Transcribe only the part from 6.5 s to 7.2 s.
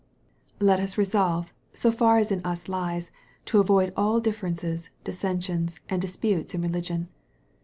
in religion.